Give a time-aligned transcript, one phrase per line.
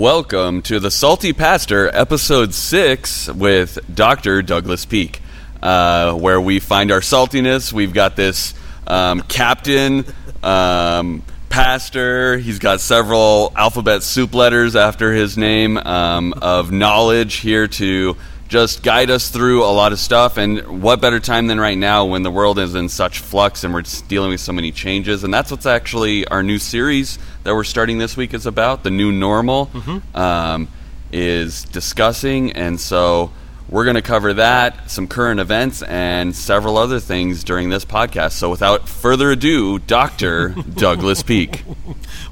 [0.00, 4.40] Welcome to the Salty Pastor, episode six, with Dr.
[4.40, 5.20] Douglas Peak,
[5.62, 7.70] uh, where we find our saltiness.
[7.70, 8.54] We've got this
[8.86, 10.06] um, captain,
[10.42, 12.38] um, pastor.
[12.38, 18.16] He's got several alphabet soup letters after his name um, of knowledge here to
[18.50, 20.36] just guide us through a lot of stuff.
[20.36, 23.72] And what better time than right now when the world is in such flux and
[23.72, 25.22] we're dealing with so many changes?
[25.22, 28.82] And that's what's actually our new series that we're starting this week is about.
[28.82, 29.70] The new normal
[30.16, 30.68] um,
[31.12, 32.52] is discussing.
[32.52, 33.30] And so
[33.68, 38.32] we're going to cover that, some current events, and several other things during this podcast.
[38.32, 40.48] So without further ado, Dr.
[40.74, 41.62] Douglas Peak.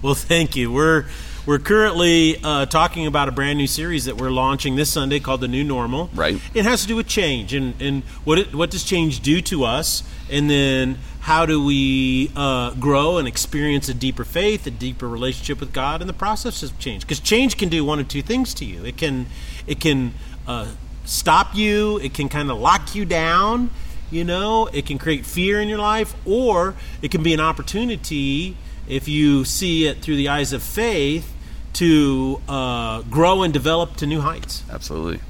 [0.02, 0.72] Well, thank you.
[0.72, 1.04] We're
[1.48, 5.40] we're currently uh, talking about a brand new series that we're launching this Sunday called
[5.40, 6.10] the New Normal.
[6.14, 6.38] Right.
[6.52, 9.64] It has to do with change and and what it, what does change do to
[9.64, 15.08] us, and then how do we uh, grow and experience a deeper faith, a deeper
[15.08, 17.00] relationship with God in the process of change?
[17.00, 18.84] Because change can do one of two things to you.
[18.84, 19.24] It can
[19.66, 20.12] it can
[20.46, 20.72] uh,
[21.06, 21.98] stop you.
[22.00, 23.70] It can kind of lock you down.
[24.10, 28.54] You know, it can create fear in your life, or it can be an opportunity
[28.86, 31.36] if you see it through the eyes of faith
[31.78, 34.64] to uh, grow and develop to new heights.
[34.70, 35.20] Absolutely.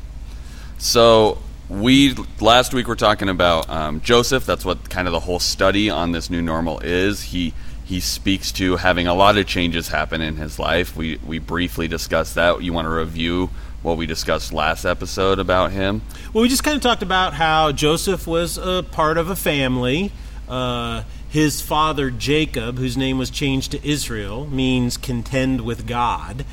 [0.79, 4.47] So we last week we were talking about um, Joseph.
[4.47, 7.23] That's what kind of the whole study on this new normal is.
[7.23, 7.53] He
[7.85, 10.97] he speaks to having a lot of changes happen in his life.
[10.97, 12.63] We we briefly discussed that.
[12.63, 13.51] You want to review
[13.83, 16.01] what we discussed last episode about him?
[16.33, 20.13] Well, we just kind of talked about how Joseph was a part of a family.
[20.49, 26.45] Uh, his father Jacob, whose name was changed to Israel, means contend with God,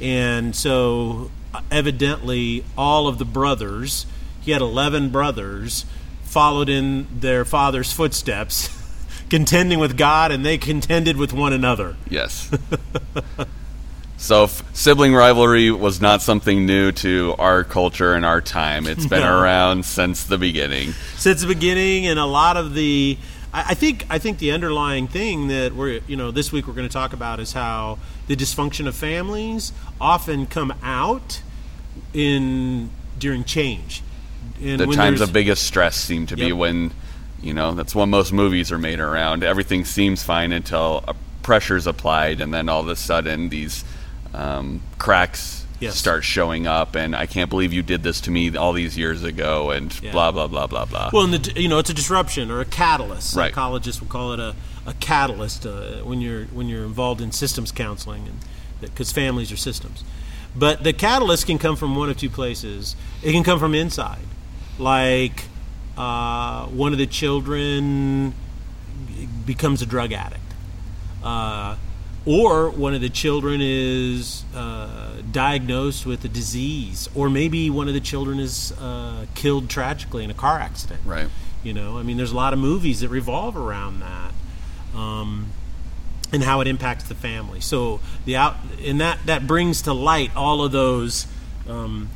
[0.00, 1.30] and so
[1.70, 4.06] evidently all of the brothers,
[4.40, 5.84] he had eleven brothers,
[6.24, 8.70] followed in their father's footsteps,
[9.28, 11.96] contending with God, and they contended with one another.
[12.08, 12.50] Yes.
[14.16, 18.86] so f- sibling rivalry was not something new to our culture and our time.
[18.86, 19.38] It's been No.
[19.40, 20.92] around since the beginning.
[21.16, 23.18] since the beginning, and a lot of the.
[23.52, 26.74] I I think I think the underlying thing that we're you know this week we're
[26.74, 31.42] going to talk about is how the dysfunction of families often come out
[32.14, 34.02] in during change.
[34.60, 36.92] And the times of biggest stress seem to be when
[37.42, 41.88] you know that's when most movies are made around everything seems fine until a pressure's
[41.88, 43.84] applied and then all of a sudden these
[44.32, 45.96] um, cracks Yes.
[45.96, 49.22] start showing up and i can't believe you did this to me all these years
[49.24, 50.12] ago and Yeah.
[50.12, 52.64] blah blah blah blah blah Well, and the, you know, it's a disruption or a
[52.64, 53.34] catalyst.
[53.36, 53.50] Right.
[53.50, 54.54] Psychologists will call it a,
[54.86, 58.38] a catalyst uh, when you're when you're involved in systems counseling, and
[58.80, 60.04] because families are systems.
[60.56, 62.94] But the catalyst can come from one of two places.
[63.22, 64.26] It can come from inside,
[64.78, 65.44] like
[65.96, 68.34] uh, one of the children
[69.46, 70.40] becomes a drug addict.
[71.22, 71.76] Uh,
[72.24, 77.94] or one of the children is uh, diagnosed with a disease, or maybe one of
[77.94, 81.00] the children is uh, killed tragically in a car accident.
[81.04, 81.28] right
[81.64, 84.32] You know, I mean, there's a lot of movies that revolve around that,
[84.94, 85.48] um,
[86.32, 87.60] and how it impacts the family.
[87.60, 91.26] So the out and that that brings to light all of those
[91.68, 92.08] um,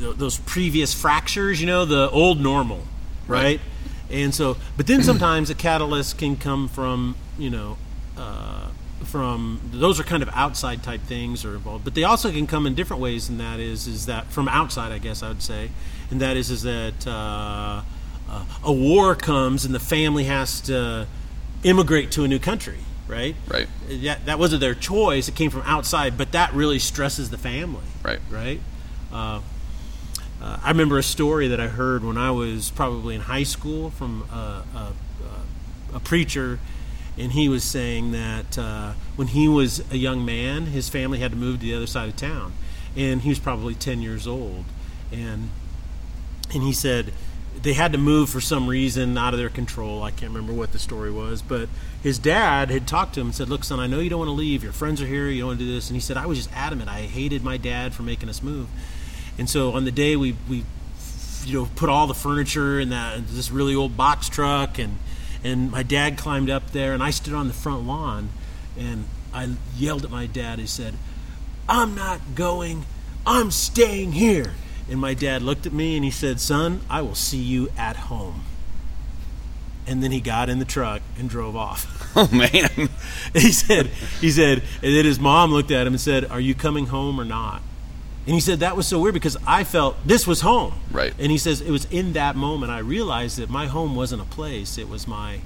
[0.00, 1.60] th- those previous fractures.
[1.60, 2.82] You know, the old normal,
[3.28, 3.42] right?
[3.42, 3.60] Right.
[4.10, 7.76] And so, but then sometimes a catalyst can come from you know.
[8.16, 8.53] Uh,
[9.14, 12.66] from those are kind of outside type things are involved, but they also can come
[12.66, 13.28] in different ways.
[13.28, 15.70] And that is, is that from outside, I guess I would say,
[16.10, 17.82] and that is, is that uh,
[18.28, 21.06] uh, a war comes and the family has to
[21.62, 23.36] immigrate to a new country, right?
[23.46, 23.68] right
[24.02, 27.84] That, that wasn't their choice; it came from outside, but that really stresses the family,
[28.02, 28.58] right right?
[29.12, 29.42] Uh,
[30.42, 33.90] uh, I remember a story that I heard when I was probably in high school
[33.90, 34.92] from a, a,
[35.94, 36.58] a, a preacher,
[37.18, 41.30] and he was saying that uh, when he was a young man, his family had
[41.30, 42.52] to move to the other side of town,
[42.96, 44.64] and he was probably ten years old,
[45.12, 45.50] and
[46.52, 47.12] and he said
[47.62, 50.02] they had to move for some reason out of their control.
[50.02, 51.68] I can't remember what the story was, but
[52.02, 54.28] his dad had talked to him and said, "Look, son, I know you don't want
[54.28, 54.62] to leave.
[54.62, 55.28] Your friends are here.
[55.28, 56.90] You don't want to do this." And he said, "I was just adamant.
[56.90, 58.68] I hated my dad for making us move."
[59.38, 60.64] And so on the day we we
[61.44, 64.98] you know put all the furniture in that this really old box truck and
[65.44, 68.30] and my dad climbed up there and I stood on the front lawn
[68.78, 70.58] and I yelled at my dad.
[70.58, 70.94] He said,
[71.68, 72.86] "I'm not going.
[73.26, 74.54] I'm staying here."
[74.88, 77.96] And my dad looked at me and he said, "Son, I will see you at
[77.96, 78.44] home."
[79.86, 82.12] And then he got in the truck and drove off.
[82.16, 82.88] oh man
[83.34, 83.86] he said,
[84.20, 87.20] he said, and then his mom looked at him and said, "Are you coming home
[87.20, 87.60] or not?"
[88.26, 90.74] And he said that was so weird because I felt this was home.
[90.90, 91.12] Right.
[91.18, 94.24] And he says it was in that moment I realized that my home wasn't a
[94.24, 95.40] place; it was my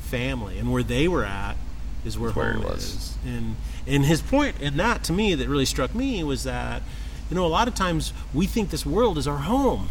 [0.00, 1.56] family, and where they were at
[2.04, 3.16] is where, where home is.
[3.24, 6.82] And and his point in that to me that really struck me was that
[7.30, 9.88] you know a lot of times we think this world is our home.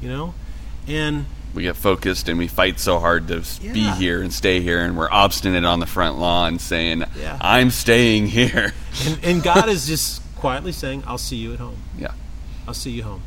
[0.00, 0.34] You know,
[0.86, 4.60] and we get focused and we fight so hard to s- be here and stay
[4.60, 7.36] here, and we're obstinate on the front lawn saying, Yeah.
[7.40, 8.72] "I'm staying here."
[9.06, 12.12] and, and God is just quietly saying, "I'll see you at home." yeah,
[12.66, 13.22] I'll see you home.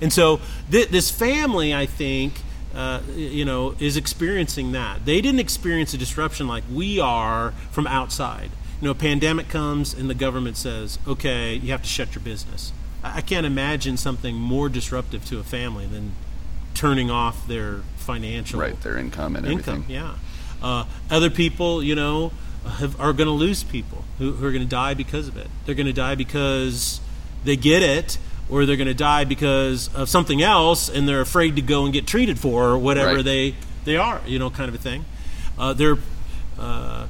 [0.00, 0.40] And so
[0.70, 2.34] th- this family, I think,
[2.74, 5.06] uh, you know, is experiencing that.
[5.06, 8.50] They didn't experience a disruption like we are from outside.
[8.80, 12.22] You know, a pandemic comes and the government says, "Okay, you have to shut your
[12.22, 12.72] business."
[13.02, 16.12] I, I can't imagine something more disruptive to a family than
[16.74, 18.80] turning off their financial right.
[18.82, 19.74] Their income and income.
[19.74, 19.94] everything.
[19.94, 20.14] Yeah.
[20.62, 22.32] Uh, other people, you know,
[22.66, 25.48] have, are going to lose people who, who are going to die because of it.
[25.64, 27.00] They're going to die because
[27.44, 28.18] they get it,
[28.48, 31.92] or they're going to die because of something else, and they're afraid to go and
[31.92, 33.24] get treated for or whatever Right.
[33.24, 33.54] they
[33.84, 34.20] they are.
[34.26, 35.04] You know, kind of a thing.
[35.58, 35.96] Uh, they're.
[36.58, 37.06] Uh,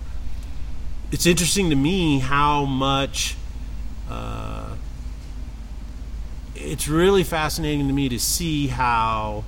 [1.12, 3.36] it's interesting to me how much.
[4.10, 4.74] Uh,
[6.54, 9.44] it's really fascinating to me to see how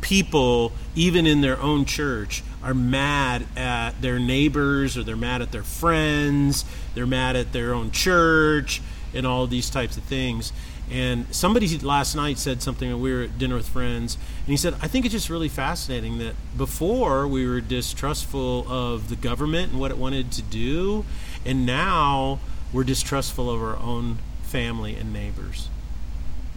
[0.00, 5.52] people, even in their own church, are mad at their neighbors or they're mad at
[5.52, 6.64] their friends,
[6.94, 8.80] they're mad at their own church,
[9.12, 10.52] and all these types of things.
[10.90, 14.56] And somebody last night said something, and we were at dinner with friends, and he
[14.56, 19.72] said, I think it's just really fascinating that before we were distrustful of the government
[19.72, 21.04] and what it wanted to do,
[21.44, 22.38] and now
[22.72, 25.68] we're distrustful of our own family and neighbors.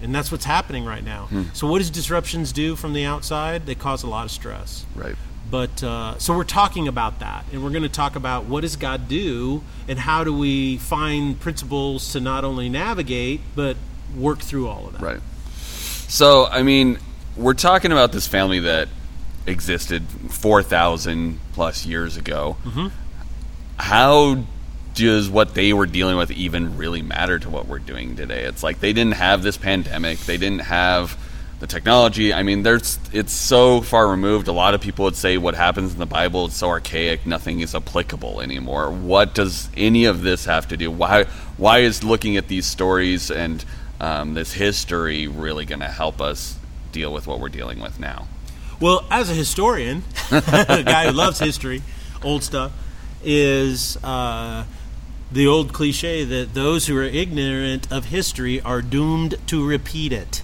[0.01, 1.25] And that's what's happening right now.
[1.25, 1.43] Hmm.
[1.53, 3.65] So, what does disruptions do from the outside?
[3.65, 4.85] They cause a lot of stress.
[4.95, 5.15] Right.
[5.49, 8.75] But uh, so we're talking about that, and we're going to talk about what does
[8.75, 13.77] God do, and how do we find principles to not only navigate but
[14.15, 15.01] work through all of that.
[15.01, 15.21] Right.
[16.07, 16.99] So, I mean,
[17.35, 18.89] we're talking about this family that
[19.45, 22.57] existed 4,000 plus years ago.
[22.63, 22.87] Mm-hmm.
[23.77, 24.43] How
[24.93, 28.43] does what they were dealing with even really matter to what we're doing today?
[28.43, 31.17] It's like they didn't have this pandemic, they didn't have
[31.59, 32.33] the technology.
[32.33, 34.47] I mean, there's it's so far removed.
[34.47, 37.61] A lot of people would say what happens in the Bible is so archaic, nothing
[37.61, 38.91] is applicable anymore.
[38.91, 40.91] What does any of this have to do?
[40.91, 41.23] Why
[41.57, 43.63] why is looking at these stories and
[43.99, 46.57] um, this history really going to help us
[46.91, 48.27] deal with what we're dealing with now?
[48.79, 50.41] Well, as a historian, a
[50.85, 51.81] guy who loves history,
[52.23, 52.71] old stuff,
[53.23, 54.65] is uh,
[55.31, 60.43] the old cliche that those who are ignorant of history are doomed to repeat it.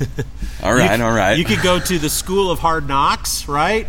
[0.62, 1.36] All right, you, all right.
[1.36, 3.86] You could go to the school of hard knocks, right?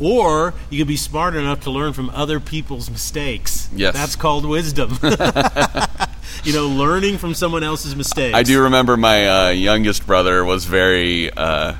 [0.00, 3.68] Or you could be smart enough to learn from other people's mistakes.
[3.74, 3.94] Yes.
[3.94, 4.98] That's called wisdom.
[6.44, 8.36] you know, learning from someone else's mistakes.
[8.36, 11.74] I do remember my uh, youngest brother was very uh,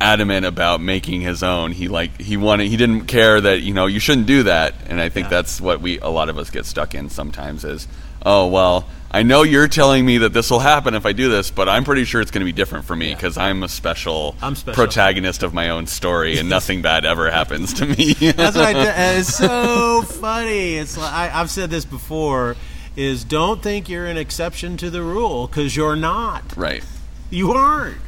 [0.00, 1.72] adamant about making his own.
[1.72, 5.00] He like he wanted he didn't care that you know you shouldn't do that, and
[5.00, 5.30] I think Yeah.
[5.30, 7.86] that's what we a lot of us get stuck in sometimes is
[8.24, 11.50] oh well I know you're telling me that this will happen if I do this,
[11.50, 14.34] but I'm pretty sure it's going to be different for me because I'm a special,
[14.40, 14.74] I'm special.
[14.74, 18.14] protagonist of my own story, and nothing bad ever happens to me.
[18.14, 19.16] That's what I.
[19.18, 20.76] It's so funny.
[20.76, 22.56] It's like I, I've said this before:
[22.96, 26.56] is don't think you're an exception to the rule because you're not.
[26.56, 26.82] right.
[27.28, 27.98] You aren't.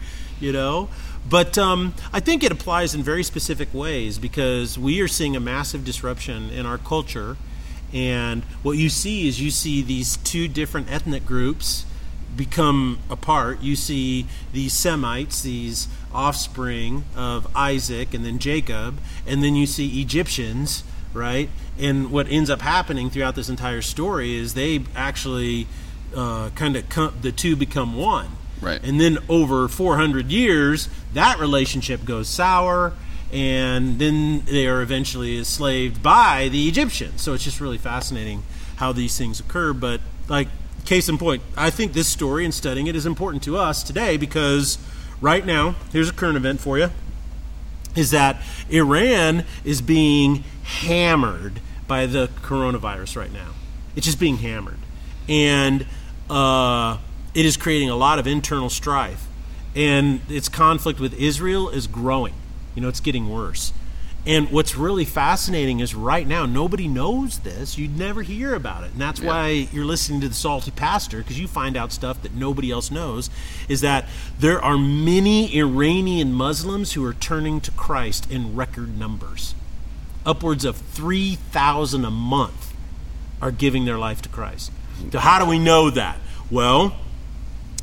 [0.40, 0.88] You know.
[1.28, 5.40] But um, I think it applies in very specific ways because we are seeing a
[5.40, 7.36] massive disruption in our culture,
[7.94, 11.86] and what you see is you see these two different ethnic groups
[12.36, 13.62] become apart.
[13.62, 20.00] You see these Semites, these offspring of Isaac and then Jacob, and then you see
[20.00, 20.82] Egyptians,
[21.12, 21.48] right?
[21.78, 25.68] And what ends up happening throughout this entire story is they actually
[26.14, 28.28] uh, kind of come, the two become one.
[28.60, 28.82] Right.
[28.82, 32.94] And then over 400 years, that relationship goes sour,
[33.34, 37.20] and then they are eventually enslaved by the Egyptians.
[37.20, 38.44] So it's just really fascinating
[38.76, 39.72] how these things occur.
[39.72, 40.46] But, like,
[40.84, 44.16] case in point, I think this story and studying it is important to us today
[44.16, 44.78] because
[45.20, 46.90] right now, here's a current event for you
[47.96, 53.50] is that Iran is being hammered by the coronavirus right now.
[53.96, 54.78] It's just being hammered.
[55.28, 55.86] And
[56.30, 56.98] uh,
[57.34, 59.26] it is creating a lot of internal strife.
[59.74, 62.34] And its conflict with Israel is growing.
[62.74, 63.72] You know, it's getting worse.
[64.26, 67.76] And what's really fascinating is right now, nobody knows this.
[67.76, 68.92] You'd never hear about it.
[68.92, 72.32] And that's why you're listening to the Salty Pastor, because you find out stuff that
[72.32, 73.28] nobody else knows.
[73.68, 74.06] Is that
[74.38, 79.54] there are many Iranian Muslims who are turning to Christ in record numbers.
[80.24, 82.74] Upwards of 3,000 a month
[83.42, 84.72] are giving their life to Christ.
[85.12, 86.18] So, how do we know that?
[86.50, 86.96] Well,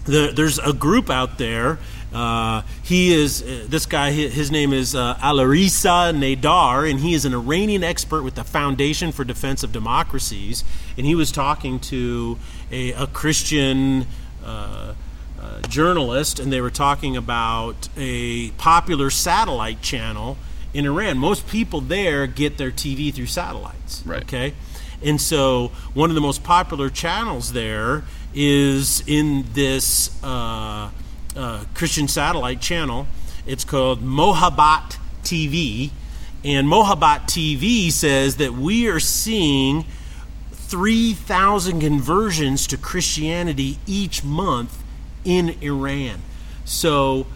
[0.06, 1.78] the, there's a group out there
[2.14, 4.12] Uh, he is uh, this guy.
[4.12, 9.12] His name is uh, Alireza Nader, and he is an Iranian expert with the Foundation
[9.12, 10.64] for Defense of Democracies.
[10.98, 12.38] And he was talking to
[12.72, 14.08] a, a Christian
[14.44, 14.94] uh,
[15.42, 20.38] uh, journalist, and they were talking about a popular satellite channel
[20.74, 21.18] in Iran.
[21.18, 24.04] Most people there get their TV through satellites.
[24.06, 24.24] Right.
[24.24, 24.54] Okay.
[25.04, 28.04] And so one of the most popular channels there
[28.34, 30.90] is in this uh,
[31.36, 33.08] uh, Christian satellite channel.
[33.46, 35.92] It's called Mohabbat TV.
[36.44, 39.86] And Mohabbat TV says that we are seeing
[40.52, 44.82] 3,000 conversions to Christianity each month
[45.24, 46.22] in Iran.
[46.66, 47.28] So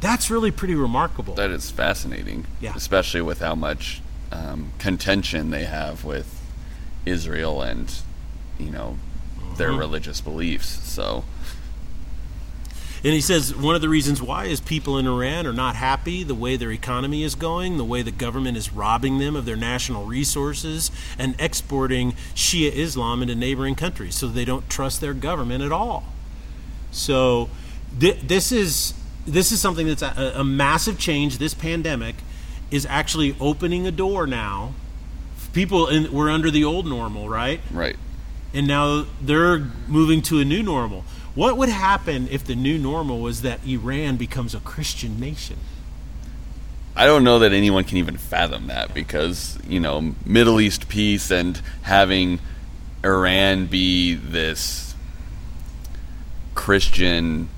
[0.00, 1.34] that's really pretty remarkable.
[1.34, 2.46] That is fascinating.
[2.60, 2.74] Yeah.
[2.74, 6.40] Especially with how much um, contention they have with
[7.04, 7.94] Israel and,
[8.58, 8.96] you know,
[9.58, 9.78] their Mhm.
[9.78, 10.80] religious beliefs.
[10.90, 11.24] So,
[13.04, 16.22] And he says one of the reasons why is people in Iran are not happy
[16.22, 19.56] the way their economy is going, the way the government is robbing them of their
[19.56, 24.14] national resources and exporting Shia Islam into neighboring countries.
[24.14, 26.04] So they don't trust their government at all.
[26.92, 27.50] So
[27.98, 28.94] th- this is
[29.26, 31.38] this is something that's a, a massive change.
[31.38, 32.16] This pandemic
[32.70, 34.74] is actually opening a door now.
[35.52, 37.60] People in, were under the old normal, right?
[37.70, 37.96] right.
[38.54, 41.04] and now they're moving to a new normal.
[41.34, 45.56] What would happen if the new normal was that Iran becomes a Christian nation?
[46.94, 51.30] I don't know that anyone can even fathom that because, you know, Middle East peace
[51.30, 52.38] and having
[53.02, 54.94] Iran be this
[56.54, 57.48] Christian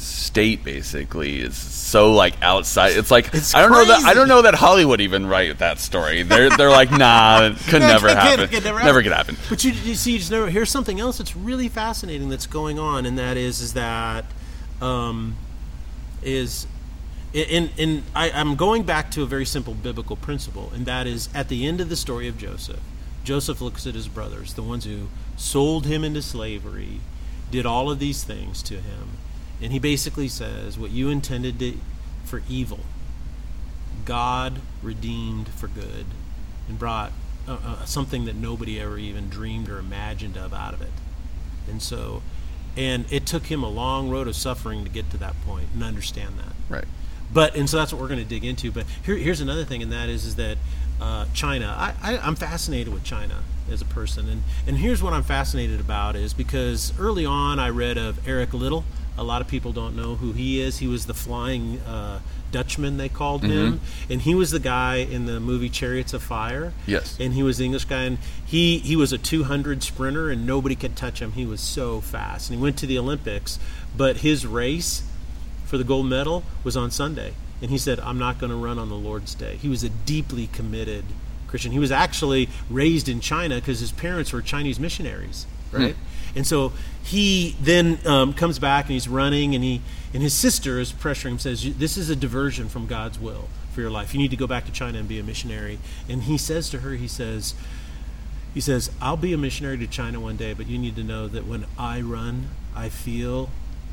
[0.00, 4.28] state basically is so like outside it's like It's I don't know that I don't
[4.28, 6.22] know that Hollywood even write that story.
[6.22, 8.48] They're they're like nah, it could No, never happen.
[8.48, 9.02] could never never happen.
[9.02, 9.36] could happen.
[9.48, 12.78] But you, you see, you just never, here's something else that's really fascinating that's going
[12.78, 14.24] on, and that is is that
[14.80, 15.36] um,
[16.22, 16.66] is
[17.32, 21.28] in in I, I'm going back to a very simple biblical principle, and that is
[21.34, 22.80] at the end of the story of Joseph,
[23.24, 27.00] Joseph looks at his brothers, the ones who sold him into slavery,
[27.50, 29.18] did all of these things to him,
[29.62, 31.78] and he basically says, "What you intended to,
[32.24, 32.80] for evil,
[34.04, 36.06] God redeemed for good,
[36.68, 37.12] and brought
[37.48, 40.92] uh, uh, something that nobody ever even dreamed or imagined of out of it."
[41.68, 42.22] And so,
[42.76, 45.82] and it took him a long road of suffering to get to that point and
[45.82, 46.54] understand that.
[46.68, 46.86] Right.
[47.32, 48.70] But and so that's what we're going to dig into.
[48.72, 50.58] But here, here's another thing, and that is is that
[51.00, 51.74] uh, China.
[51.78, 55.80] I, I, I'm fascinated with China as a person, and and here's what I'm fascinated
[55.80, 58.84] about is because early on I read of Eric Liddell.
[59.18, 60.78] A lot of people don't know who he is.
[60.78, 62.20] He was the Flying uh,
[62.52, 66.72] Dutchman, they called him, and he was the guy in the movie Chariots of Fire.
[66.86, 67.16] Yes.
[67.20, 70.74] And he was the English guy, and he he was a 200 sprinter, and nobody
[70.74, 71.32] could touch him.
[71.32, 73.58] He was so fast, and he went to the Olympics,
[73.96, 75.02] but his race
[75.66, 77.34] for the gold medal was on Sunday.
[77.62, 79.56] And he said, I'm not going to run on the Lord's Day.
[79.56, 81.04] He was a deeply committed
[81.46, 81.72] Christian.
[81.72, 85.94] He was actually raised in China because his parents were Chinese missionaries, right?
[86.34, 86.72] And so
[87.02, 89.80] he then um, comes back and he's running, and he
[90.12, 93.80] and his sister is pressuring him, says, "This is a diversion from God's will for
[93.80, 94.14] your life.
[94.14, 96.78] You need to go back to China and be a missionary." And he says to
[96.80, 97.54] her, he says,
[98.54, 101.28] he says, I'll be a missionary to China one day, but you need to know
[101.28, 103.50] that when I run, I feel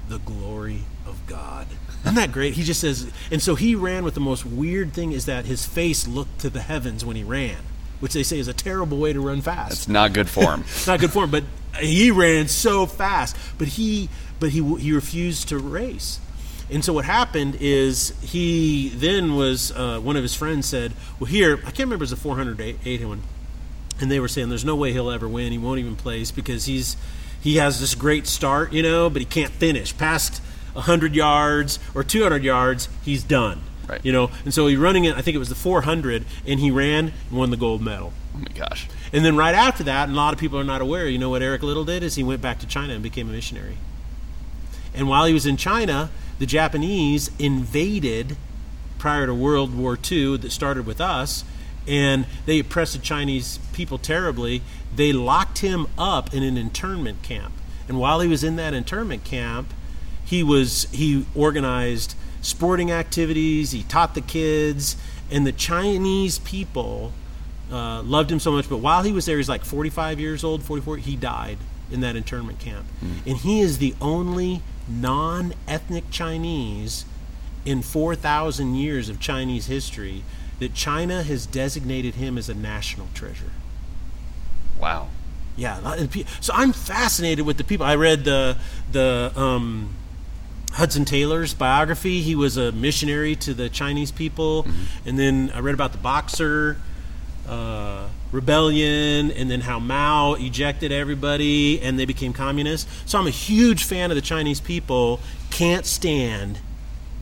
[0.09, 1.67] the glory of God.
[2.03, 2.53] Isn't that great?
[2.53, 5.65] He just says, and so he ran with the most weird thing is that his
[5.65, 7.57] face looked to the heavens when he ran,
[7.99, 9.73] which they say is a terrible way to run fast.
[9.73, 10.61] It's not good form.
[10.61, 11.43] It's not good for him, but
[11.79, 13.35] he ran so fast.
[13.57, 16.19] But he, but he, he refused to race.
[16.69, 21.27] And so what happened is he then was uh, one of his friends said, "Well,
[21.29, 23.21] here I can't remember if it was a 400 8 one,
[24.01, 25.53] and they were saying there's no way he'll ever win.
[25.53, 26.97] He won't even place because he's
[27.39, 30.41] he has this great start, you know, but he can't finish past
[30.73, 32.89] 100 yards or 200 yards.
[33.01, 34.01] He's done, Right.
[34.03, 34.29] you know.
[34.43, 35.15] And so he running it.
[35.15, 38.11] I think it was the 400, and he ran and won the gold medal.
[38.35, 38.89] oh my gosh.
[39.13, 41.29] And then right after that, and a lot of people are not aware, you know
[41.29, 43.77] what Eric Liddell did is he went back to China and became a missionary.
[44.93, 46.09] And while he was in China,
[46.39, 48.35] the Japanese invaded
[48.97, 51.43] prior to World War II that started with us,
[51.87, 54.61] and they oppressed the Chinese people terribly.
[54.95, 57.53] They locked him up in an internment camp.
[57.87, 59.73] And while he was in that internment camp,
[60.25, 64.97] he was he organized sporting activities, he taught the kids,
[65.31, 67.13] and the Chinese people
[67.71, 68.69] uh, loved him so much.
[68.69, 70.97] But while he was there, he's like 45 years old, 44.
[70.97, 71.57] He died
[71.91, 72.85] in that internment camp,
[73.25, 77.05] and he is the only non-ethnic Chinese
[77.65, 80.23] in 4,000 years of Chinese history
[80.59, 83.51] that China has designated him as a national treasure.
[84.79, 85.09] Wow.
[85.55, 86.05] Yeah,
[86.39, 87.83] so I'm fascinated with the people.
[87.85, 88.57] I read the
[88.91, 89.89] the um,
[90.73, 92.21] Hudson Taylor's biography.
[92.21, 95.09] He was a missionary to the Chinese people, Mm-hmm.
[95.09, 96.77] and then I read about the Boxer
[97.47, 102.89] uh, rebellion, and then how Mao ejected everybody, and they became communists.
[103.05, 105.19] So I'm a huge fan of the Chinese people.
[105.49, 106.59] Can't stand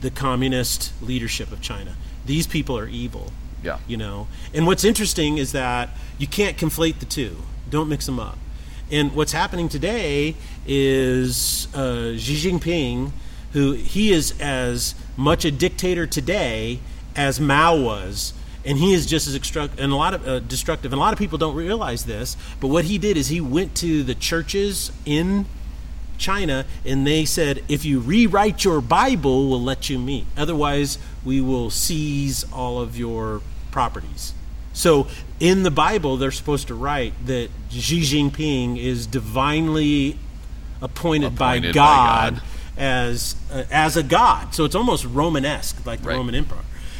[0.00, 1.96] the communist leadership of China.
[2.24, 3.32] These people are evil.
[3.62, 3.78] Yeah.
[3.86, 4.28] You know.
[4.52, 7.36] And what's interesting is that you can't conflate the two.
[7.70, 8.38] Don't mix them up.
[8.90, 13.10] And what's happening today is uh, Xi Jinping,
[13.52, 16.78] who he is as much a dictator today
[17.16, 18.32] as Mao was,
[18.66, 20.92] and he is just as extruct- and a lot of uh, destructive.
[20.92, 23.74] And a lot of people don't realize this, but what he did is he went
[23.76, 25.46] to the churches in
[26.18, 30.24] China and they said, if you rewrite your Bible, we'll let you meet.
[30.36, 34.32] Otherwise, we will seize all of your properties.
[34.72, 35.06] So
[35.40, 40.18] in the Bible, they're supposed to write that Xi Jinping is divinely
[40.82, 42.42] appointed, by, Appointed by God God.
[42.76, 44.54] as uh, as a god.
[44.54, 46.16] So it's almost Romanesque, like the Right.
[46.16, 46.58] Roman Empire.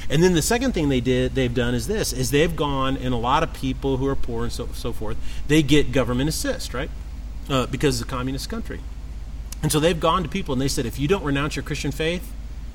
[0.08, 3.12] And then the second thing they did, they've done is this: is they've gone and
[3.12, 5.16] a lot of people who are poor and so so forth,
[5.48, 6.90] they get government assist, right?
[7.48, 8.80] Uh, because it's a communist country.
[9.62, 11.90] And so they've gone to people and they said, if you don't renounce your Christian
[11.90, 12.32] faith,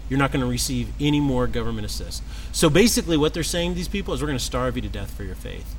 [0.09, 2.23] you're not going to receive any more government assist.
[2.51, 4.89] So basically, what they're saying to these people is, we're going to starve you to
[4.89, 5.75] death for your faith.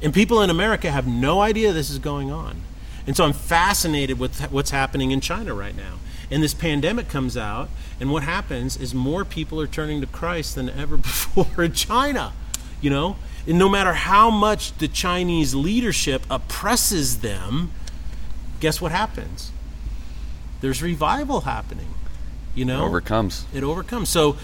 [0.00, 2.62] And people in America have no idea this is going on.
[3.06, 5.94] And so I'm fascinated with what's happening in China right now.
[6.30, 7.68] And this pandemic comes out,
[8.00, 12.32] and what happens is more people are turning to Christ than ever before in China.
[12.80, 13.16] You know?
[13.46, 17.72] And no matter how much the Chinese leadership oppresses them,
[18.60, 19.52] guess what happens?
[20.60, 21.94] There's revival happening.
[22.54, 22.84] You know?
[22.84, 23.44] It overcomes.
[23.52, 24.08] it overcomes.
[24.08, 24.36] So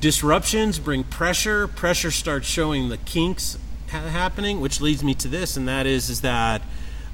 [0.00, 1.66] disruptions bring pressure.
[1.66, 3.56] Pressure starts showing the kinks
[3.90, 6.62] ha- happening, which leads me to this, and that is is that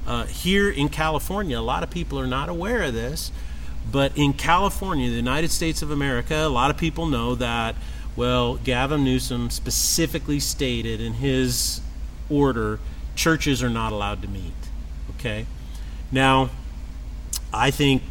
[0.06, 3.30] uh, here in California, a lot of people are not aware of this,
[3.90, 7.74] but in California, the United States of America, a lot of people know that.
[8.16, 11.80] Well, Gavin Newsom specifically stated in his
[12.28, 12.80] order,
[13.14, 14.52] churches are not allowed to meet.
[15.16, 15.46] Okay,
[16.10, 16.50] now
[17.52, 18.02] I think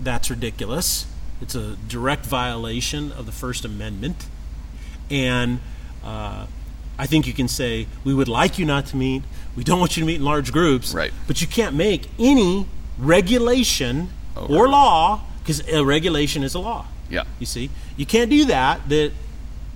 [0.00, 1.06] that's ridiculous.
[1.40, 4.26] It's a direct violation of the First Amendment.
[5.10, 5.60] And
[6.04, 6.46] uh,
[6.98, 9.22] I think you can say, we would like you not to meet.
[9.56, 10.92] We don't want you to meet in large groups.
[10.92, 11.12] Right.
[11.26, 12.66] But you can't make any
[12.98, 14.54] regulation Over.
[14.54, 16.86] or law, because a regulation is a law.
[17.10, 17.24] Yeah.
[17.38, 17.70] You see?
[17.96, 19.12] You can't do that that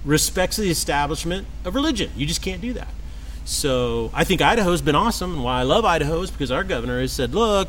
[0.05, 2.11] respects the establishment of religion.
[2.16, 2.88] You just can't do that.
[3.44, 7.01] So I think Idaho's been awesome, and why I love Idaho is because our governor
[7.01, 7.68] has said, look,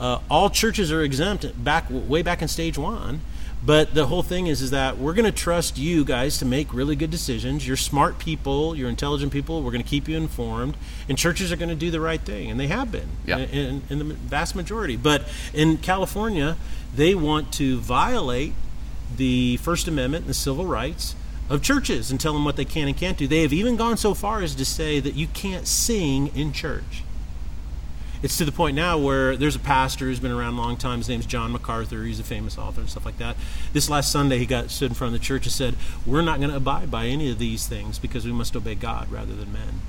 [0.00, 3.20] uh, all churches are exempt back way back in stage one.
[3.64, 6.74] But the whole thing is, is that we're going to trust you guys to make
[6.74, 7.64] really good decisions.
[7.66, 9.62] You're smart people, you're intelligent people.
[9.62, 10.76] We're going to keep you informed,
[11.08, 13.38] and churches are going to do the right thing, and they have been Yeah.
[13.38, 14.96] in, in the vast majority.
[14.96, 16.56] But in California,
[16.94, 18.54] they want to violate
[19.16, 21.14] the First Amendment and the civil rights
[21.48, 23.28] of churches and tell them what they can and can't do.
[23.28, 27.04] They have even gone so far as to say that you can't sing in church.
[28.22, 30.98] It's to the point now where there's a pastor who's been around a long time.
[30.98, 32.04] His name's John MacArthur.
[32.04, 33.36] He's a famous author and stuff like that.
[33.72, 35.74] This last Sunday, he got stood in front of the church and said,
[36.06, 39.10] "We're not going to abide by any of these things because we must obey God
[39.10, 39.80] rather than men."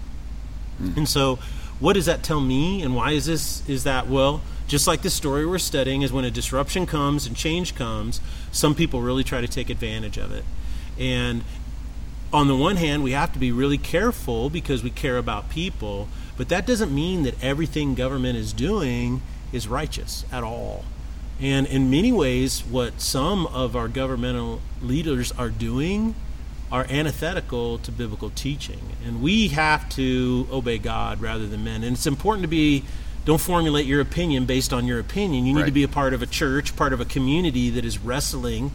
[0.80, 0.98] Hmm.
[0.98, 1.38] And so,
[1.80, 2.82] what does that tell me?
[2.82, 3.68] And why is this?
[3.70, 7.36] Is that well, just like the story we're studying, is when a disruption comes and
[7.36, 8.20] change comes,
[8.52, 10.44] some people really try to take advantage of it.
[10.98, 11.44] And
[12.34, 16.08] on the one hand, we have to be really careful because we care about people,
[16.38, 20.84] but that doesn't mean that everything government is doing is righteous at all.
[21.40, 26.16] And in many ways, what some of our governmental leaders are doing
[26.72, 28.80] are antithetical to biblical teaching.
[29.06, 31.84] And we have to obey God rather than men.
[31.84, 32.84] And it's important to be,
[33.26, 35.46] don't formulate your opinion based on your opinion.
[35.46, 38.00] You need to be a part of a church, part of a community that is
[38.00, 38.72] wrestling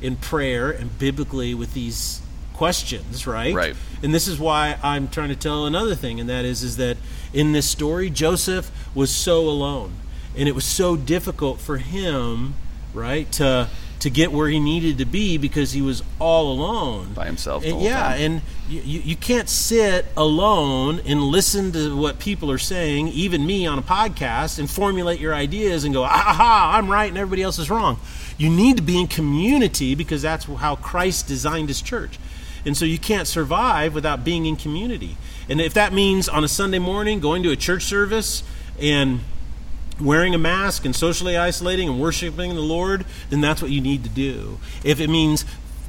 [0.00, 2.21] in prayer and biblically with these
[2.62, 3.52] questions, right?
[3.52, 3.74] Right.
[4.04, 6.96] And this is why I'm trying to tell another thing, and that is, is that
[7.32, 9.94] in this story, Joseph was so alone,
[10.36, 12.54] and it was so difficult for him,
[12.94, 17.26] right, to to get where he needed to be because he was all alone By
[17.26, 18.20] himself the And whole yeah, time.
[18.20, 23.44] and you, you you can't sit alone and listen to what people are saying, even
[23.44, 27.42] me on a podcast, and formulate your ideas and go, aha, I'm right and everybody
[27.42, 27.98] else is wrong.
[28.38, 32.18] You need to be in community because that's how Christ designed his church.
[32.64, 35.16] And so you can't survive without being in community.
[35.48, 38.42] And if that means on a Sunday morning going to a church service
[38.80, 39.20] and
[40.00, 44.04] wearing a mask and socially isolating and worshiping the Lord, then that's what you need
[44.04, 44.58] to do.
[44.84, 45.44] If it means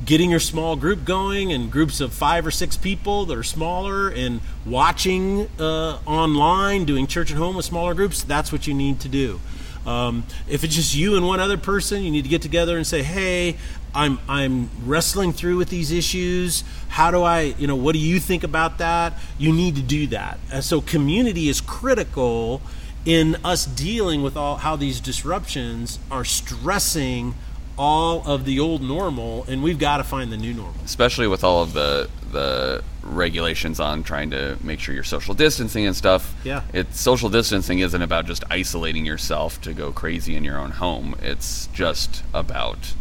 [0.05, 4.09] getting your small group going and groups of five or six people that are smaller
[4.09, 8.99] and watching uh, online, doing church at home with smaller groups, that's what you need
[8.99, 9.39] to do.
[9.85, 12.87] Um, if it's just you and one other person, you need to get together and
[12.87, 13.57] say, "Hey,
[13.95, 16.63] I'm I'm wrestling through with these issues.
[16.89, 20.07] How do I, you know, what do you think about that?" You need to do
[20.07, 20.39] that.
[20.51, 22.61] Uh, so community is critical
[23.05, 27.35] in us dealing with all how these disruptions are stressing
[27.77, 31.43] all of the old normal and we've got to find the new normal especially with
[31.43, 36.35] all of the the regulations on trying to make sure you're social distancing and stuff
[36.45, 36.61] Yeah.
[36.71, 41.15] it social distancing isn't about just isolating yourself to go crazy in your own home
[41.21, 42.93] it's just about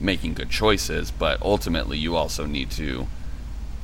[0.00, 3.06] making good choices but ultimately you also need to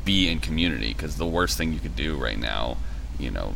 [0.05, 2.77] be in community because the worst thing you could do right now
[3.19, 3.55] you know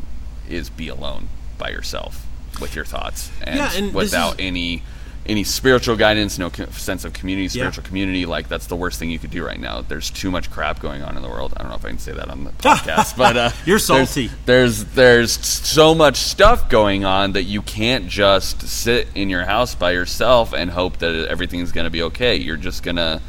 [0.49, 2.27] is be alone by yourself
[2.61, 4.83] with your thoughts and, Yeah, and without is- any
[5.27, 7.63] any spiritual guidance no sense of community Yeah.
[7.63, 10.51] spiritual community like that's the worst thing you could do right now there's too much
[10.51, 12.45] crap going on in the world i don't know if i can say that on
[12.45, 14.31] the podcast but uh, You're there's- salty.
[14.45, 19.75] there's, there's so much stuff going on that you can't just sit in your house
[19.75, 23.21] by yourself and hope that everything's going to be okay you're just to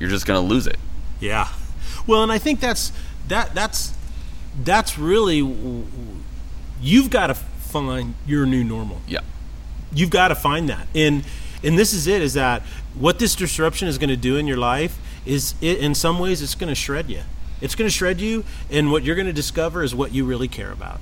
[0.00, 0.78] you're just to lose it
[1.20, 1.48] Yeah.
[2.04, 2.90] Well, and I think that's
[3.28, 3.94] that that's
[4.64, 5.38] that's really
[6.80, 9.00] you've got to find your new normal.
[9.06, 9.20] yeah
[9.94, 10.86] You've got to find that.
[10.94, 11.24] And
[11.62, 12.62] and this is it is that
[12.94, 16.42] what this disruption is going to do in your life is it, in some ways
[16.42, 17.22] it's going to shred you.
[17.60, 20.48] It's going to shred you and what you're going to discover is what you really
[20.48, 21.00] care about.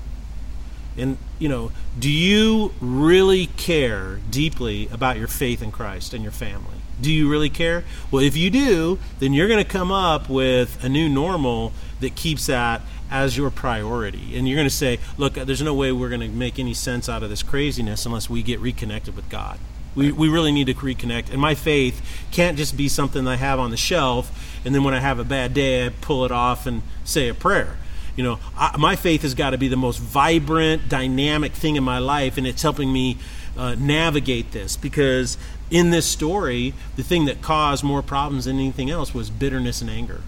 [0.97, 6.31] And you know, do you really care deeply about your faith in Christ and your
[6.31, 6.75] family?
[6.99, 7.83] Do you really care?
[8.11, 12.15] Well, if you do, then you're going to come up with a new normal that
[12.15, 14.37] keeps that as your priority.
[14.37, 17.09] And you're going to say, look, there's no way we're going to make any sense
[17.09, 19.59] out of this craziness unless we get reconnected with God.
[19.93, 21.31] We, we really need to reconnect.
[21.31, 24.93] And my faith can't just be something I have on the shelf, and then when
[24.93, 27.75] I have a bad day, I pull it off and say a prayer.
[28.15, 31.83] You know, I, my faith has got to be the most vibrant, dynamic thing in
[31.83, 33.17] my life, and it's helping me
[33.57, 35.37] uh, navigate this because
[35.69, 39.89] in this story, the thing that caused more problems than anything else was bitterness and
[39.89, 40.21] anger.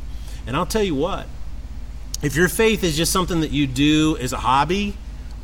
[0.45, 1.27] And I'll tell you what,
[2.23, 4.95] if your faith is just something that you do as a hobby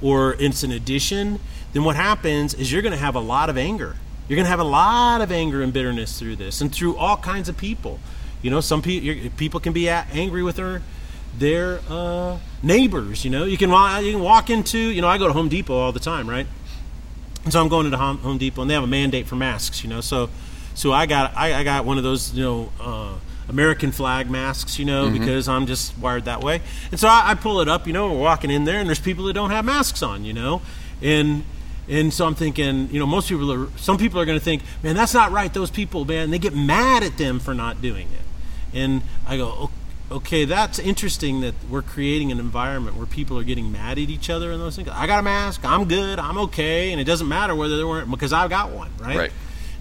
[0.02, 1.40] or it's an addition,
[1.74, 3.98] then what happens is you're going to have a lot of anger.
[4.28, 7.18] You're going to have a lot of anger and bitterness through this and through all
[7.18, 8.00] kinds of people.
[8.42, 10.82] You know, some people people can be angry with their
[11.38, 13.26] their uh, neighbors.
[13.26, 13.70] You know, you can
[14.04, 16.48] you can walk into you know I go to Home Depot all the time, right?
[17.44, 19.84] And so I'm going into Home Depot, and they have a mandate for masks.
[19.84, 20.30] You know, so
[20.76, 23.16] so I got I, I got one of those you know uh,
[23.50, 24.80] American flag masks.
[24.80, 25.20] You know, mm-hmm.
[25.20, 26.62] because I'm just wired that way.
[26.92, 27.88] And so I, I pull it up.
[27.88, 30.24] You know, we're walking in there, and there's people that don't have masks on.
[30.24, 30.62] You know,
[31.02, 31.44] and
[31.88, 33.70] and so I'm thinking, you know, most people are.
[33.78, 35.54] Some people are going to think, man, that's not right.
[35.54, 38.78] Those people, man, they get mad at them for not doing it.
[38.78, 39.72] And I go,
[40.12, 44.30] okay, that's interesting that we're creating an environment where people are getting mad at each
[44.30, 44.90] other and those things.
[44.90, 48.10] I got a mask, I'm good, I'm okay, and it doesn't matter whether they weren't
[48.10, 49.18] because I've got one, right?
[49.18, 49.32] Right.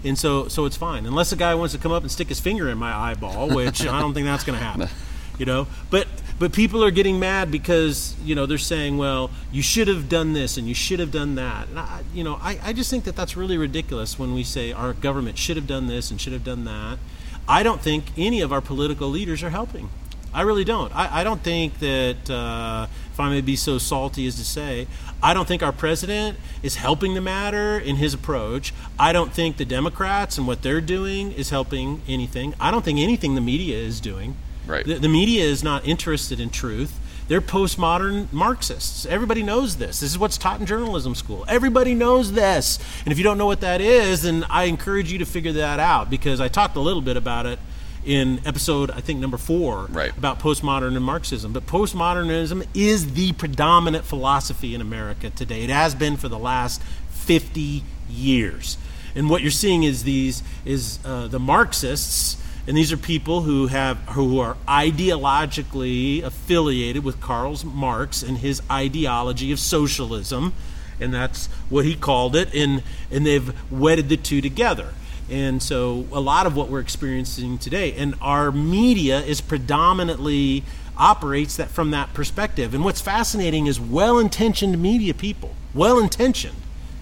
[0.03, 2.39] And so, so it's fine unless a guy wants to come up and stick his
[2.39, 4.89] finger in my eyeball, which I don't think that's going to happen.
[5.37, 6.05] You know, but
[6.37, 10.33] but people are getting mad because you know they're saying, well, you should have done
[10.33, 11.69] this and you should have done that.
[11.69, 14.73] And I, you know, I, I just think that that's really ridiculous when we say
[14.73, 16.99] our government should have done this and should have done that.
[17.47, 19.89] I don't think any of our political leaders are helping.
[20.33, 20.95] I really don't.
[20.95, 22.87] I, I don't think that, uh,
[23.19, 24.87] if I may be so salty as to say,
[25.21, 28.73] I don't think our president is helping the matter in his approach.
[28.97, 32.53] I don't think the Democrats and what they're doing is helping anything.
[32.61, 34.37] I don't think anything the media is doing.
[34.65, 34.85] Right.
[34.85, 36.97] The, the media is not interested in truth.
[37.27, 39.05] They're postmodern Marxists.
[39.05, 39.99] Everybody knows this.
[39.99, 41.43] This is what's taught in journalism school.
[41.49, 42.79] Everybody knows this.
[43.03, 45.81] And if you don't know what that is, then I encourage you to figure that
[45.81, 47.59] out because I talked a little bit about it
[48.05, 50.15] in episode, I think, number four Right.
[50.17, 51.51] about postmodern and Marxism.
[51.53, 55.63] But postmodernism is the predominant philosophy in America today.
[55.63, 56.81] It has been for the last
[57.11, 58.77] 50 years.
[59.15, 63.67] And what you're seeing is these is uh, the Marxists, and these are people who
[63.67, 70.53] have who are ideologically affiliated with Karl Marx and his ideology of socialism,
[70.99, 72.53] and that's what he called it.
[72.53, 74.93] And and they've wedded the two together.
[75.29, 80.63] And so a lot of what we're experiencing today, and our media is predominantly
[80.97, 82.73] operates that from that perspective.
[82.73, 86.57] And what's fascinating is well-intentioned media people, well-intentioned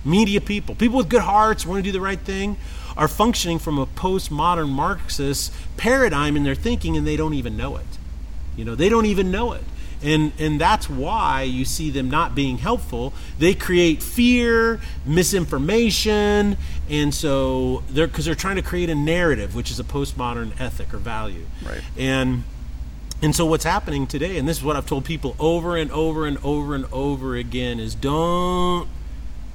[0.06, 2.58] media people, people with good hearts, want to do the right thing,
[2.96, 7.78] are functioning from a postmodern Marxist paradigm in their thinking, and they don't even know
[7.78, 7.86] it.
[8.56, 9.64] You know, they don't even know it.
[10.04, 13.14] And, and that's why you see them not being helpful.
[13.40, 16.58] They create fear, misinformation,
[16.90, 20.94] and so they're because they're trying to create a narrative, which is a postmodern ethic
[20.94, 21.46] or value.
[21.66, 21.82] Right.
[21.98, 22.44] And
[23.24, 26.28] and so what's happening today, and this is what I've told people over and over
[26.28, 28.88] and over and over again, is don't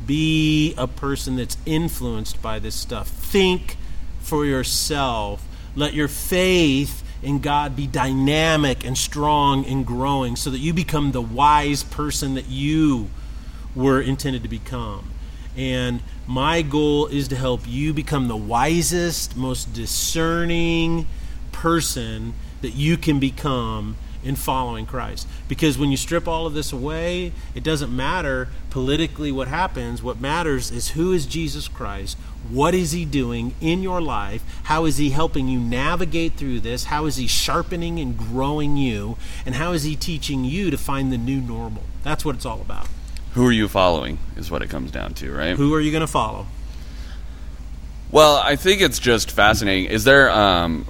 [0.04, 3.06] Be a person that's influenced by this stuff.
[3.08, 3.76] Think
[4.20, 5.46] for yourself.
[5.76, 11.12] Let your faith in God be dynamic and strong and growing so that you become
[11.12, 13.08] the wise person that you
[13.74, 15.10] were intended to become.
[15.56, 21.06] And my goal is to help you become the wisest, most discerning
[21.52, 25.26] person that you can become in following Christ.
[25.48, 30.02] Because when you strip all of this away, it doesn't matter politically what happens.
[30.02, 32.16] What matters is who is Jesus Christ?
[32.48, 34.42] What is he doing in your life?
[34.64, 36.84] How is he helping you navigate through this?
[36.84, 39.16] How is he sharpening and growing you?
[39.46, 41.82] And how is he teaching you to find the new normal?
[42.02, 42.88] That's what it's all about.
[43.34, 45.56] Who are you following is what it comes down to, right?
[45.56, 46.46] Who are you going to follow?
[48.10, 49.90] Well, I think it's just fascinating.
[49.90, 50.86] Is there um,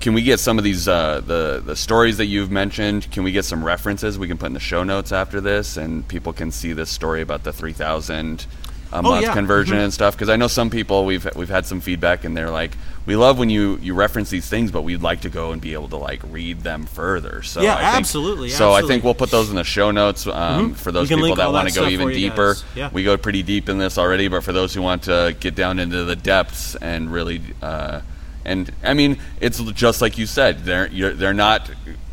[0.00, 3.10] can we get some of these uh, the the stories that you've mentioned?
[3.10, 6.06] Can we get some references we can put in the show notes after this, and
[6.08, 8.46] people can see this story about the three thousand
[8.92, 9.32] a Oh, month yeah.
[9.32, 9.84] conversion Mhm.
[9.84, 10.14] and stuff?
[10.14, 12.72] Because I know some people we've we've had some feedback, and they're like,
[13.06, 15.72] we love when you you reference these things, but we'd like to go and be
[15.72, 17.42] able to like read them further.
[17.42, 20.26] So Yeah, I think, absolutely, So I think we'll put those in the show notes
[20.26, 20.76] um, Mhm.
[20.76, 22.56] for those people that want to go even deeper.
[22.76, 22.90] Yeah.
[22.92, 25.78] We go pretty deep in this already, but for those who want to get down
[25.78, 28.00] into the depths and really, uh,
[28.44, 31.70] and I mean, it's just like you said, they're you're, they're not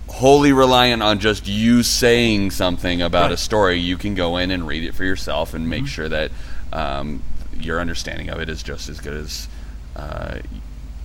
[0.08, 3.78] wholly reliant on just you saying something about a story.
[3.80, 5.70] You can go in and read it for yourself and Mm-hmm.
[5.70, 6.32] make sure that
[6.74, 7.22] um,
[7.54, 9.48] your understanding of it is just as good as
[9.96, 10.40] uh,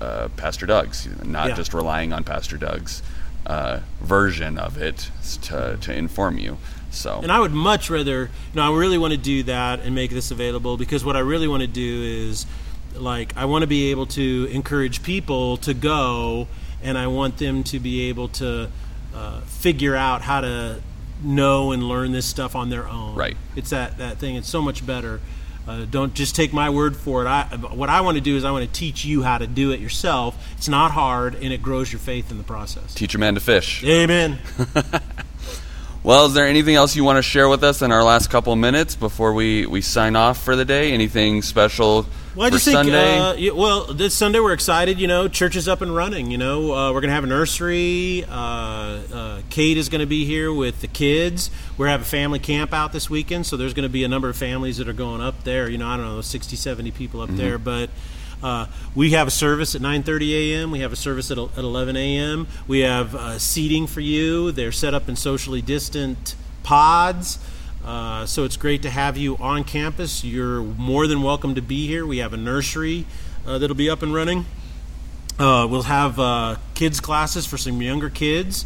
[0.00, 1.54] uh, Pastor Doug's, not Yeah.
[1.54, 3.02] just relying on Pastor Doug's
[3.46, 5.10] uh, version of it
[5.42, 6.56] to to inform you.
[6.90, 9.94] So And I would much rather, you know, I really want to do that and
[9.94, 12.46] make this available because what I really want to do is,
[12.96, 16.48] like, I want to be able to encourage people to go
[16.82, 18.70] and I want them to be able to
[19.14, 20.80] uh, figure out how to
[21.22, 23.14] know and learn this stuff on their own.
[23.14, 23.36] Right.
[23.56, 24.36] It's that, that thing.
[24.36, 25.20] It's so much better.
[25.66, 27.26] Uh, don't just take my word for it.
[27.26, 29.70] I, what I want to do is I want to teach you how to do
[29.70, 30.36] it yourself.
[30.58, 32.92] It's not hard, and it grows your faith in the process.
[32.92, 33.82] teach a man to fish.
[33.84, 34.38] Amen.
[36.04, 38.52] Well, is there anything else you want to share with us in our last couple
[38.52, 40.92] of minutes before we, we sign off for the day?
[40.92, 42.04] Anything special
[42.34, 43.18] Well, I just think, Sunday?
[43.18, 44.98] uh, yeah, well, this Sunday we're excited.
[44.98, 46.32] You know, church is up and running.
[46.32, 48.24] You know, uh, we're going to have a nursery.
[48.28, 51.50] Uh, uh, Kate is going to be here with the kids.
[51.78, 54.28] We're having a family camp out this weekend, so there's going to be a number
[54.28, 55.68] of families that are going up there.
[55.68, 57.32] You know, I don't know, 60, 70 people Mm-hmm.
[57.34, 57.90] up there, but.
[58.42, 60.70] Uh, we have a service at 9:30 a.m.
[60.70, 62.46] We have a service at, at 11 a.m.
[62.66, 64.52] We have uh, seating for you.
[64.52, 67.38] They're set up in socially distant pods.
[67.84, 70.24] Uh, so it's great to have you on campus.
[70.24, 72.06] You're more than welcome to be here.
[72.06, 73.04] We have a nursery
[73.46, 74.46] uh, that'll be up and running.
[75.38, 78.64] Uh, we'll have uh, kids classes for some younger kids,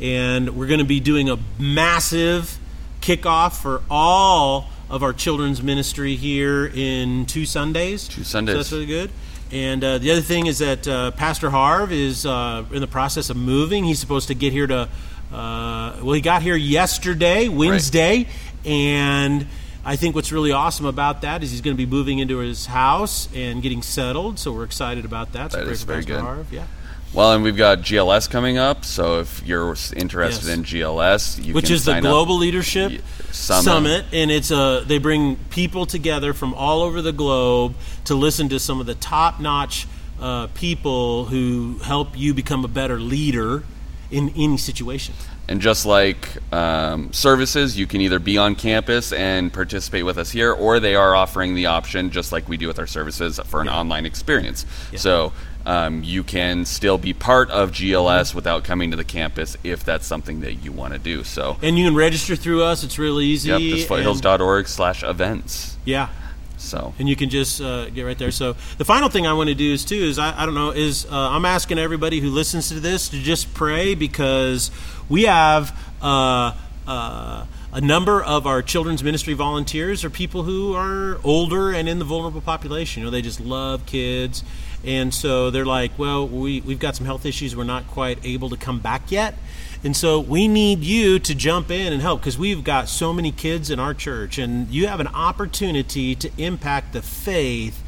[0.00, 2.58] and we're going to be doing a massive
[3.00, 8.08] kickoff for all of our children's ministry here in two Sundays.
[8.08, 8.54] Two Sundays.
[8.54, 9.10] So that's really good.
[9.52, 13.30] And uh, the other thing is that uh, Pastor Harv is uh, in the process
[13.30, 13.84] of moving.
[13.84, 14.88] He's supposed to get here to,
[15.32, 18.28] uh, well, he got here yesterday, Wednesday,
[18.68, 19.46] and
[19.84, 22.66] I think what's really awesome about that is he's going to be moving into his
[22.66, 24.38] house and getting settled.
[24.38, 25.52] So we're excited about that.
[25.52, 26.20] So That is very good.
[26.20, 26.52] Harv.
[26.52, 26.66] Yeah.
[27.14, 30.54] well, and we've got GLS coming up, so if you're interested Yes.
[30.56, 32.10] in GLS, you which is the sign up.
[32.10, 33.00] Global Leadership Ye-
[33.32, 34.04] Summit.
[34.12, 38.58] and it's a they bring people together from all over the globe to listen to
[38.58, 39.86] some of the top-notch
[40.20, 43.62] uh, people who help you become a better leader
[44.10, 45.14] in any situation.
[45.48, 50.30] And just like um, services, you can either be on campus and participate with us
[50.30, 53.62] here, or they are offering the option, just like we do with our services, for
[53.62, 54.66] an online experience.
[54.96, 55.32] So
[55.64, 60.06] um, you can still be part of GLS without coming to the campus if that's
[60.06, 61.24] something that you want to do.
[61.24, 63.48] So, And you can register through us; it's really easy.
[63.48, 65.76] yep, this foothills.org slash events.
[65.86, 66.08] Yeah,
[66.58, 68.30] So, and you can just uh, get right there.
[68.30, 70.70] So the final thing I want to do is too is I, I don't know
[70.70, 74.70] is uh, I'm asking everybody who listens to this to just pray because
[75.08, 76.52] we have uh,
[76.86, 81.98] uh, a number of our children's ministry volunteers are people who are older and in
[81.98, 83.00] the vulnerable population.
[83.00, 84.42] You know, they just love kids.
[84.84, 87.56] And so they're like, well, we, we've got some health issues.
[87.56, 89.34] We're not quite able to come back yet.
[89.84, 93.30] And so we need you to jump in and help because we've got so many
[93.30, 97.80] kids in our church, and you have an opportunity to impact the faith,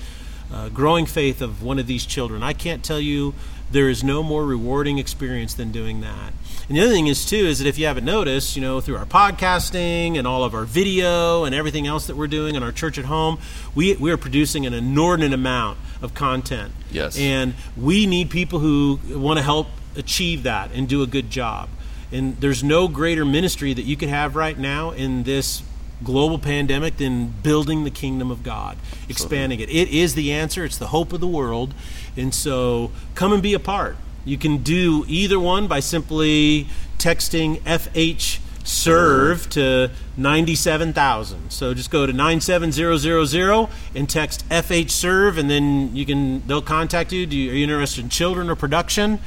[0.52, 2.44] uh, growing faith of one of these children.
[2.44, 3.34] I can't tell you
[3.70, 6.32] there is no more rewarding experience than doing that.
[6.68, 8.96] And the other thing is too is that if you haven't noticed, you know, through
[8.96, 12.72] our podcasting and all of our video and everything else that we're doing in our
[12.72, 13.38] church at home,
[13.74, 16.72] we we are producing an inordinate amount of content.
[16.90, 17.18] Yes.
[17.18, 21.68] And we need people who want to help achieve that and do a good job.
[22.12, 25.62] And there's no greater ministry that you could have right now in this
[26.02, 28.76] global pandemic than building the kingdom of God,
[29.08, 29.68] expanding it.
[29.68, 31.74] It is the answer, it's the hope of the world.
[32.16, 33.96] And so come and be a part.
[34.24, 36.66] You can do either one by simply
[36.98, 41.50] texting FH serve to 97,000.
[41.50, 47.12] So just go to 97000 and text FH serve and then you can they'll contact
[47.12, 47.26] you.
[47.26, 49.18] Do you are you interested in children or production?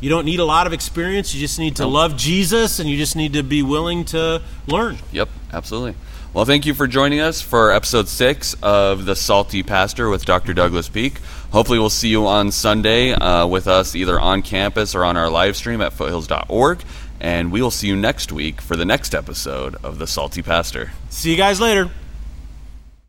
[0.00, 1.32] You don't need a lot of experience.
[1.32, 4.98] You just need to love Jesus and you just need to be willing to learn.
[5.12, 5.94] Yep, absolutely.
[6.34, 10.54] Well, thank you for joining us for episode six of The Salty Pastor with Dr.
[10.54, 11.18] Douglas Peak.
[11.50, 15.28] Hopefully, we'll see you on Sunday uh, with us either on campus or on our
[15.28, 16.82] live stream at foothills.org.
[17.20, 20.92] And we will see you next week for the next episode of The Salty Pastor.
[21.10, 21.90] See you guys later.